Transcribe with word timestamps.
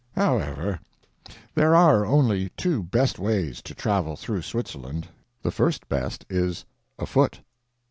However, 0.15 0.79
there 1.53 1.75
are 1.75 2.07
only 2.07 2.49
two 2.57 2.81
best 2.81 3.19
ways 3.19 3.61
to 3.61 3.75
travel 3.75 4.15
through 4.15 4.41
Switzerland. 4.41 5.07
The 5.43 5.51
first 5.51 5.87
best 5.89 6.25
is 6.27 6.65
afoot. 6.97 7.41